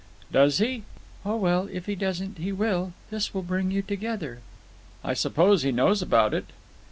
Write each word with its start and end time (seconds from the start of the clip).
"Does 0.31 0.57
he?" 0.57 0.81
"Oh, 1.23 1.35
well, 1.37 1.69
if 1.71 1.85
he 1.85 1.93
doesn't, 1.93 2.39
he 2.39 2.51
will. 2.51 2.93
This 3.11 3.35
will 3.35 3.43
bring 3.43 3.69
you 3.69 3.83
together." 3.83 4.39
"I 5.03 5.13
suppose 5.13 5.61
he 5.61 5.71
knows 5.71 6.01
about 6.01 6.33
it?" 6.33 6.45